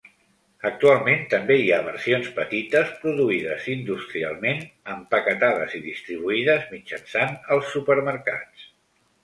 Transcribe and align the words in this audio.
Actualment 0.67 1.19
també 1.33 1.57
hi 1.63 1.67
ha 1.75 1.81
versions 1.89 2.31
petites 2.39 2.89
produïdes 3.03 3.69
industrialment, 3.75 4.65
empaquetades 4.95 5.79
i 5.83 5.85
distribuïdes 5.91 6.67
mitjançant 6.75 7.41
els 7.59 7.73
supermercats. 7.79 8.69